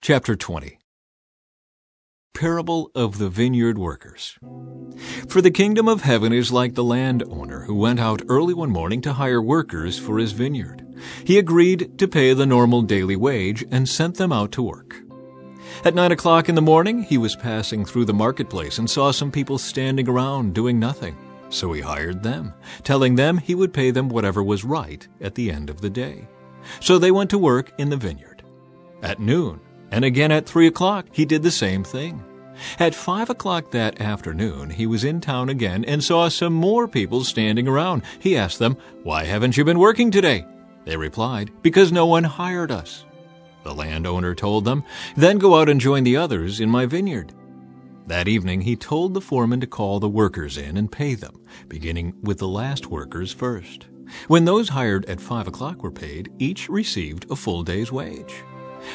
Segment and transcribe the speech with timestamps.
[0.00, 0.78] Chapter 20
[2.32, 4.38] Parable of the Vineyard Workers
[5.28, 9.00] For the kingdom of heaven is like the landowner who went out early one morning
[9.02, 10.86] to hire workers for his vineyard.
[11.24, 15.02] He agreed to pay the normal daily wage and sent them out to work.
[15.84, 19.32] At nine o'clock in the morning, he was passing through the marketplace and saw some
[19.32, 21.16] people standing around doing nothing.
[21.50, 22.54] So he hired them,
[22.84, 26.28] telling them he would pay them whatever was right at the end of the day.
[26.80, 28.44] So they went to work in the vineyard.
[29.02, 29.60] At noon,
[29.90, 32.22] and again at three o'clock, he did the same thing.
[32.78, 37.24] At five o'clock that afternoon, he was in town again and saw some more people
[37.24, 38.02] standing around.
[38.18, 40.44] He asked them, Why haven't you been working today?
[40.84, 43.04] They replied, Because no one hired us.
[43.62, 44.84] The landowner told them,
[45.16, 47.32] Then go out and join the others in my vineyard.
[48.06, 52.14] That evening, he told the foreman to call the workers in and pay them, beginning
[52.22, 53.86] with the last workers first.
[54.26, 58.42] When those hired at five o'clock were paid, each received a full day's wage.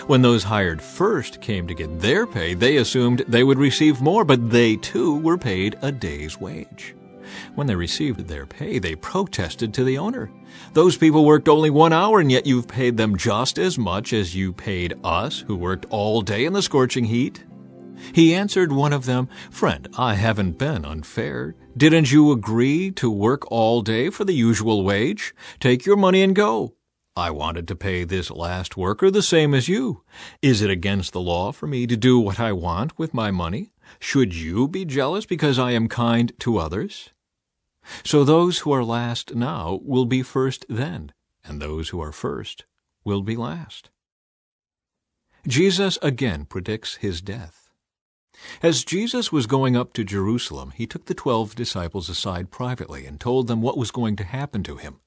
[0.08, 4.26] When those hired first came to get their pay, they assumed they would receive more,
[4.26, 6.96] but they too were paid a day's wage.
[7.56, 10.30] When they received their pay, they protested to the owner.
[10.74, 14.36] Those people worked only one hour, and yet you've paid them just as much as
[14.36, 17.44] you paid us, who worked all day in the scorching heat.
[18.14, 21.56] He answered one of them, Friend, I haven't been unfair.
[21.78, 25.34] Didn't you agree to work all day for the usual wage?
[25.60, 26.74] Take your money and go.
[27.16, 30.02] I wanted to pay this last worker the same as you.
[30.42, 33.72] Is it against the law for me to do what I want with my money?
[34.00, 37.12] Should you be jealous because I am kind to others?
[38.04, 41.12] So those who are last now will be first then,
[41.44, 42.66] and those who are first
[43.04, 43.92] will be last.
[45.48, 47.70] Jesus again predicts his death.
[48.64, 53.20] As Jesus was going up to Jerusalem, he took the twelve disciples aside privately and
[53.20, 55.02] told them what was going to happen to him.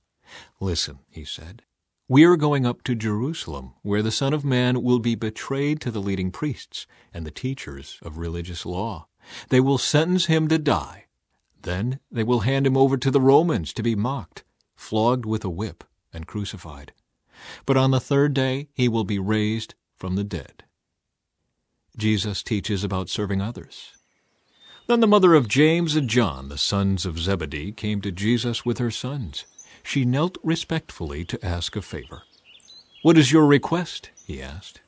[0.60, 1.62] Listen, he said,
[2.08, 5.90] we are going up to Jerusalem, where the Son of Man will be betrayed to
[5.90, 9.08] the leading priests and the teachers of religious law.
[9.48, 11.06] They will sentence him to die.
[11.62, 14.44] Then they will hand him over to the Romans to be mocked,
[14.76, 16.92] flogged with a whip, and crucified.
[17.66, 20.62] But on the third day he will be raised from the dead.
[21.96, 23.94] Jesus teaches about serving others.
[24.86, 28.78] Then the mother of James and John, the sons of Zebedee, came to Jesus with
[28.78, 29.44] her sons.
[29.86, 32.22] She knelt respectfully to ask a favor.
[33.02, 34.10] What is your request?
[34.26, 34.80] he asked.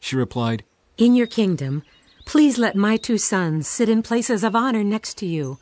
[0.00, 0.64] She replied,
[0.98, 1.84] In your kingdom,
[2.26, 5.58] please let my two sons sit in places of honor next to you,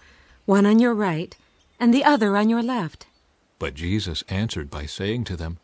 [0.46, 1.36] one on your right
[1.78, 3.06] and the other on your left.
[3.58, 5.58] But Jesus answered by saying to them,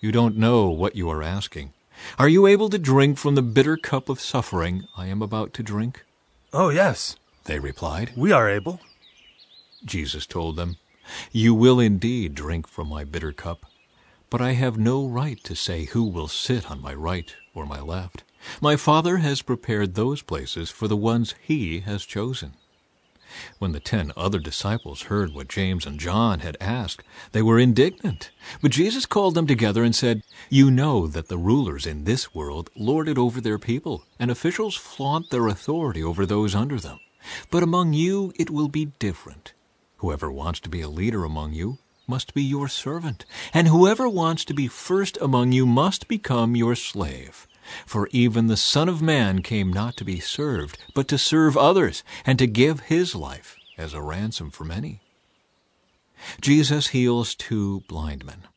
[0.00, 1.72] You don't know what you are asking.
[2.16, 5.64] Are you able to drink from the bitter cup of suffering I am about to
[5.64, 6.04] drink?
[6.52, 8.12] Oh, yes, They replied.
[8.16, 8.78] we are able.
[9.84, 10.76] Jesus told them,
[11.30, 13.66] You will indeed drink from my bitter cup,
[14.30, 17.80] but I have no right to say who will sit on my right or my
[17.80, 18.24] left.
[18.60, 22.54] My Father has prepared those places for the ones he has chosen.
[23.58, 27.02] When the ten other disciples heard what James and John had asked,
[27.32, 28.30] they were indignant.
[28.60, 32.68] But Jesus called them together and said, You know that the rulers in this world
[32.76, 37.00] lord it over their people, and officials flaunt their authority over those under them.
[37.50, 39.54] But among you it will be different.
[40.02, 43.24] Whoever wants to be a leader among you must be your servant,
[43.54, 47.46] and whoever wants to be first among you must become your slave.
[47.86, 52.02] For even the Son of Man came not to be served, but to serve others,
[52.26, 55.02] and to give his life as a ransom for many.
[56.40, 58.48] Jesus heals two blind men.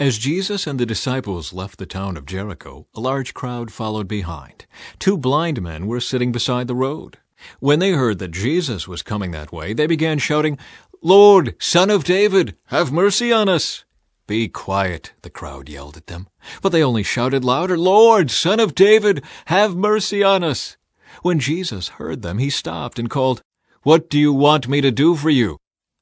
[0.00, 4.66] As Jesus and the disciples left the town of Jericho, a large crowd followed behind.
[4.98, 7.18] Two blind men were sitting beside the road.
[7.60, 10.58] When they heard that Jesus was coming that way, they began shouting,
[11.00, 13.84] Lord, Son of David, have mercy on us.
[14.26, 16.28] Be quiet, the crowd yelled at them.
[16.60, 20.76] But they only shouted louder, Lord, Son of David, have mercy on us.
[21.22, 23.42] When Jesus heard them, he stopped and called,
[23.82, 25.58] What do you want me to do for you?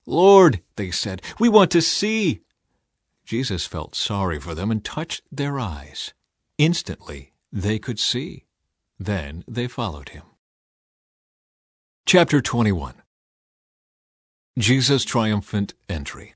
[0.06, 2.41] Lord, they said, we want to see.
[3.25, 6.12] Jesus felt sorry for them and touched their eyes.
[6.59, 8.45] Instantly they could see.
[8.99, 10.25] Then they followed him.
[12.06, 12.94] Chapter 21
[14.58, 16.35] Jesus' triumphant entry.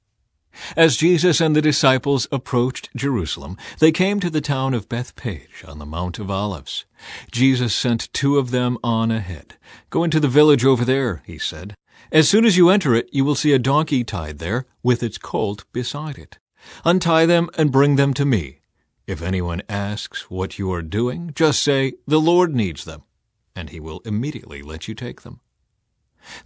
[0.77, 5.81] As Jesus and the disciples approached Jerusalem, they came to the town of Bethphage on
[5.81, 6.85] the Mount of Olives.
[7.33, 9.57] Jesus sent two of them on ahead.
[9.91, 11.75] Go into the village over there, he said.
[12.13, 15.19] As soon as you enter it, you will see a donkey tied there, with its
[15.19, 16.39] colt beside it.
[16.85, 18.61] Untie them and bring them to me.
[19.09, 23.03] If anyone asks what you are doing, just say, The Lord needs them,
[23.57, 25.41] and he will immediately let you take them.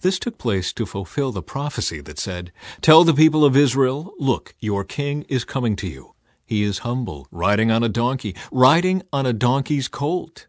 [0.01, 4.55] This took place to fulfill the prophecy that said, Tell the people of Israel, Look,
[4.61, 6.15] your king is coming to you.
[6.45, 10.47] He is humble, riding on a donkey, riding on a donkey's colt.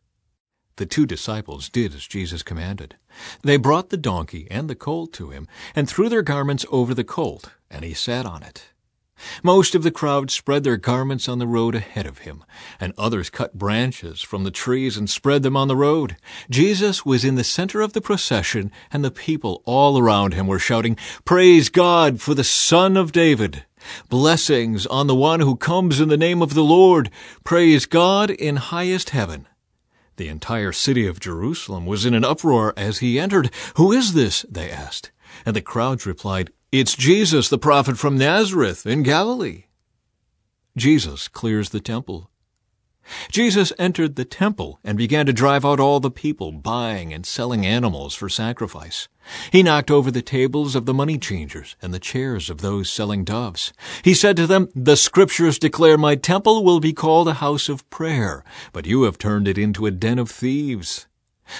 [0.78, 2.96] The two disciples did as Jesus commanded.
[3.44, 5.46] They brought the donkey and the colt to him,
[5.76, 8.70] and threw their garments over the colt, and he sat on it.
[9.44, 12.44] Most of the crowd spread their garments on the road ahead of him,
[12.80, 16.18] and others cut branches from the trees and spread them on the road.
[16.50, 20.60] Jesus was in the center of the procession, and the people all around him were
[20.60, 23.66] shouting, Praise God for the Son of David!
[24.10, 27.10] Blessings on the one who comes in the name of the Lord!
[27.44, 29.48] Praise God in highest heaven!
[30.18, 33.52] The entire city of Jerusalem was in an uproar as he entered.
[33.76, 34.46] Who is this?
[34.50, 35.12] they asked.
[35.46, 39.64] And the crowds replied, It's Jesus, the prophet from Nazareth in Galilee.
[40.78, 42.30] Jesus clears the temple.
[43.32, 47.66] Jesus entered the temple and began to drive out all the people buying and selling
[47.66, 49.08] animals for sacrifice.
[49.52, 53.24] He knocked over the tables of the money changers and the chairs of those selling
[53.24, 53.74] doves.
[54.04, 57.90] He said to them, The scriptures declare my temple will be called a house of
[57.90, 58.44] prayer,
[58.74, 61.08] but you have turned it into a den of thieves.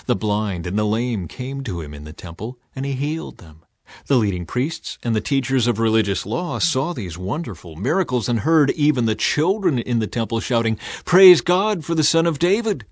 [0.06, 3.64] The blind and the lame came to him in the temple, and he healed them.
[4.08, 8.72] The leading priests and the teachers of religious law saw these wonderful miracles and heard
[8.72, 12.86] even the children in the temple shouting, Praise God for the Son of David!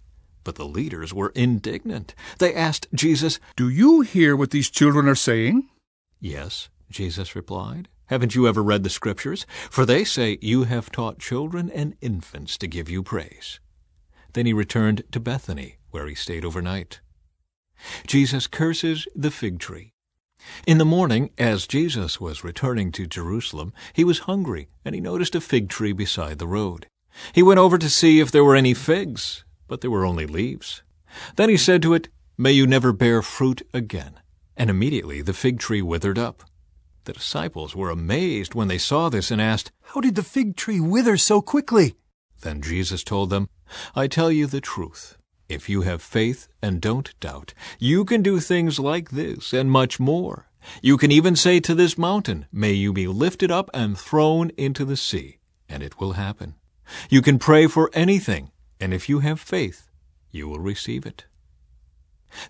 [0.44, 2.16] But the leaders were indignant.
[2.40, 5.68] They asked Jesus, Do you hear what these children are saying?
[6.20, 7.90] Yes, Jesus replied.
[8.08, 9.46] Haven't you ever read the Scriptures?
[9.70, 13.60] For they say, You have taught children and infants to give you praise.
[14.32, 17.02] Then he returned to Bethany, where he stayed overnight.
[18.06, 19.92] Jesus curses the fig tree.
[20.66, 25.36] In the morning, as Jesus was returning to Jerusalem, he was hungry, and he noticed
[25.36, 26.88] a fig tree beside the road.
[27.34, 30.84] He went over to see if there were any figs, but there were only leaves.
[31.36, 34.20] Then he said to it, May you never bear fruit again.
[34.56, 36.44] And immediately the fig tree withered up.
[37.06, 40.80] The disciples were amazed when they saw this and asked, How did the fig tree
[40.80, 41.96] wither so quickly?
[42.42, 43.50] Then Jesus told them,
[43.96, 45.18] I tell you the truth.
[45.50, 50.00] If you have faith and don't doubt, you can do things like this and much
[50.00, 50.48] more.
[50.82, 54.84] You can even say to this mountain, May you be lifted up and thrown into
[54.84, 55.38] the sea,
[55.70, 56.56] and it will happen.
[57.10, 59.90] You can pray for anything, and if you have faith,
[60.32, 61.26] you will receive it.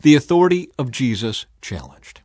[0.02, 2.22] The authority of Jesus challenged.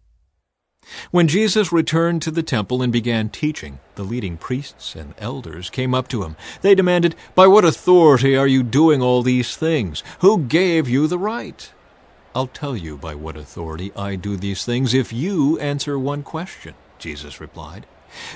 [1.10, 5.94] When Jesus returned to the temple and began teaching, the leading priests and elders came
[5.94, 6.36] up to him.
[6.62, 10.02] They demanded, By what authority are you doing all these things?
[10.20, 11.70] Who gave you the right?
[12.34, 16.74] I'll tell you by what authority I do these things if you answer one question,
[16.98, 17.86] Jesus replied.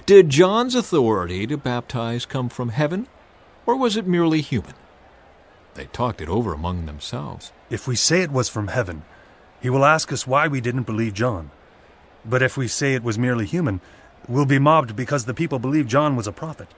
[0.05, 3.09] Did John's authority to baptize come from heaven,
[3.65, 4.75] or was it merely human?
[5.75, 7.53] They talked it over among themselves.
[7.71, 9.03] If we say it was from heaven,
[9.61, 11.51] he will ask us why we didn't believe John.
[12.29, 13.81] But if we say it was merely human,
[14.29, 16.69] we'll be mobbed because the people believe John was a prophet.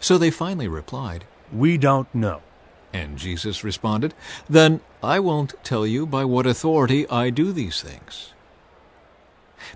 [0.00, 2.42] So they finally replied, We don't know.
[2.92, 4.14] And Jesus responded,
[4.48, 8.32] Then I won't tell you by what authority I do these things.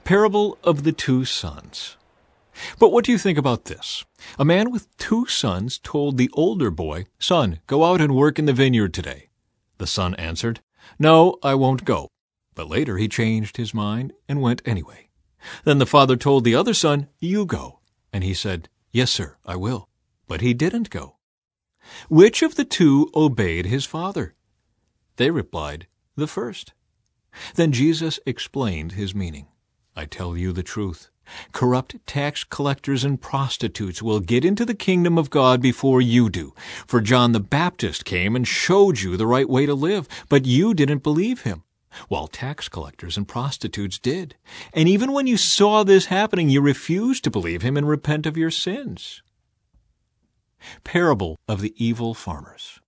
[0.04, 1.96] Parable of the Two Sons.
[2.78, 4.04] But what do you think about this?
[4.38, 8.44] A man with two sons told the older boy, Son, go out and work in
[8.44, 9.28] the vineyard today.
[9.78, 10.60] The son answered,
[10.98, 12.08] No, I won't go.
[12.54, 15.08] But later he changed his mind and went anyway.
[15.64, 17.80] Then the father told the other son, You go.
[18.12, 19.88] And he said, Yes, sir, I will.
[20.26, 21.16] But he didn't go.
[22.08, 24.34] Which of the two obeyed his father?
[25.16, 25.86] They replied,
[26.16, 26.72] The first.
[27.54, 29.48] Then Jesus explained his meaning.
[29.96, 31.10] I tell you the truth.
[31.52, 36.52] Corrupt tax collectors and prostitutes will get into the kingdom of God before you do.
[36.86, 40.74] For John the Baptist came and showed you the right way to live, but you
[40.74, 41.62] didn't believe him
[42.08, 44.36] while tax collectors and prostitutes did.
[44.72, 48.36] And even when you saw this happening, you refused to believe him and repent of
[48.36, 49.22] your sins.
[50.84, 52.80] Parable of the Evil Farmers.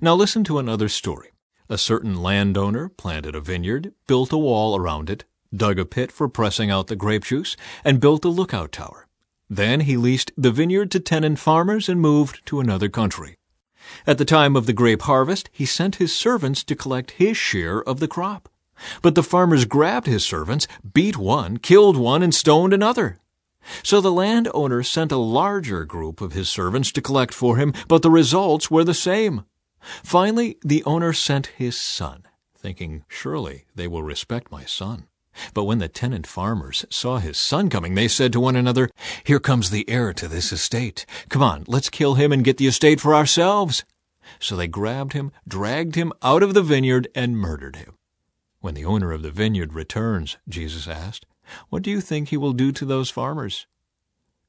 [0.00, 1.30] Now listen to another story.
[1.68, 5.24] A certain landowner planted a vineyard, built a wall around it,
[5.54, 9.06] dug a pit for pressing out the grape juice, and built a lookout tower.
[9.48, 13.36] Then he leased the vineyard to tenant farmers and moved to another country.
[14.06, 17.82] At the time of the grape harvest, he sent his servants to collect his share
[17.82, 18.48] of the crop.
[19.00, 23.18] But the farmers grabbed his servants, beat one, killed one, and stoned another.
[23.82, 28.02] So the landowner sent a larger group of his servants to collect for him, but
[28.02, 29.44] the results were the same.
[30.02, 32.24] Finally, the owner sent his son,
[32.56, 35.06] thinking, Surely they will respect my son.
[35.54, 38.90] But when the tenant farmers saw his son coming, they said to one another,
[39.24, 41.06] Here comes the heir to this estate.
[41.28, 43.84] Come on, let's kill him and get the estate for ourselves.
[44.38, 47.94] So they grabbed him, dragged him out of the vineyard, and murdered him.
[48.60, 51.26] When the owner of the vineyard returns, Jesus asked,
[51.68, 53.66] What do you think he will do to those farmers?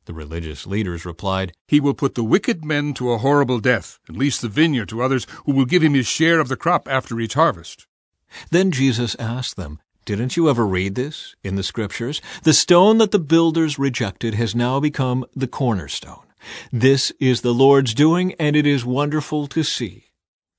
[0.05, 4.17] The religious leaders replied, He will put the wicked men to a horrible death, and
[4.17, 7.19] lease the vineyard to others who will give him his share of the crop after
[7.19, 7.87] each harvest.
[8.51, 12.22] Then Jesus asked them, Didn't you ever read this in the Scriptures?
[12.43, 16.25] The stone that the builders rejected has now become the cornerstone.
[16.74, 20.07] This is the Lord's doing, and it is wonderful to see.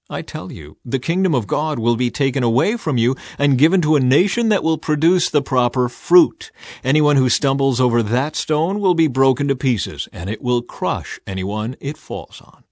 [0.08, 3.82] I tell you, the kingdom of God will be taken away from you and given
[3.82, 6.50] to a nation that will produce the proper fruit.
[6.82, 11.20] Anyone who stumbles over that stone will be broken to pieces, and it will crush
[11.26, 12.64] anyone it falls on.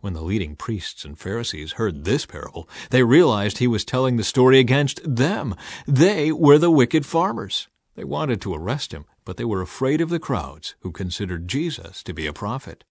[0.00, 4.24] When the leading priests and Pharisees heard this parable, they realized he was telling the
[4.24, 5.54] story against them.
[5.86, 7.68] They were the wicked farmers.
[7.94, 12.02] They wanted to arrest him, but they were afraid of the crowds who considered Jesus
[12.04, 12.84] to be a prophet.